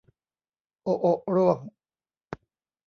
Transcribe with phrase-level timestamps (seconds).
[0.83, 1.59] โอะโอะร่วง